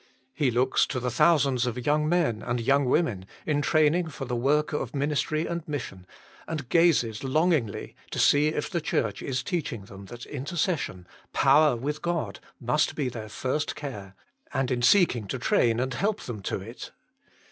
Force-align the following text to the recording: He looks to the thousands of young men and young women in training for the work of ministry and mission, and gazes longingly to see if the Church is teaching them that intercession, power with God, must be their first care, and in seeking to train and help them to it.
He 0.33 0.49
looks 0.49 0.87
to 0.87 0.99
the 0.99 1.11
thousands 1.11 1.67
of 1.67 1.85
young 1.85 2.09
men 2.09 2.41
and 2.41 2.59
young 2.59 2.85
women 2.85 3.27
in 3.45 3.61
training 3.61 4.07
for 4.07 4.25
the 4.25 4.35
work 4.35 4.73
of 4.73 4.95
ministry 4.95 5.45
and 5.45 5.61
mission, 5.67 6.07
and 6.47 6.67
gazes 6.69 7.23
longingly 7.23 7.95
to 8.09 8.17
see 8.17 8.47
if 8.47 8.67
the 8.67 8.81
Church 8.81 9.21
is 9.21 9.43
teaching 9.43 9.85
them 9.85 10.05
that 10.05 10.25
intercession, 10.25 11.05
power 11.33 11.75
with 11.75 12.01
God, 12.01 12.39
must 12.59 12.95
be 12.95 13.09
their 13.09 13.29
first 13.29 13.75
care, 13.75 14.15
and 14.51 14.71
in 14.71 14.81
seeking 14.81 15.27
to 15.27 15.37
train 15.37 15.79
and 15.79 15.93
help 15.93 16.21
them 16.21 16.41
to 16.41 16.59
it. 16.59 16.89